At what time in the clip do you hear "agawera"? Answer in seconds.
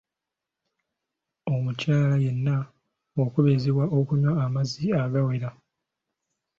5.03-5.49